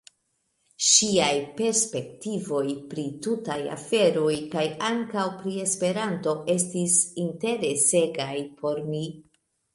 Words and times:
Ŝiaj 0.91 1.33
perspektivoj 1.59 2.63
pri 2.93 3.03
tutaj 3.27 3.59
aferoj, 3.75 4.33
kaj 4.57 4.65
ankaŭ 4.89 5.27
pri 5.43 5.55
Esperanto, 5.67 6.35
estis 6.57 6.99
interesegaj 7.27 8.35
por 8.65 8.85
mi. 8.91 9.07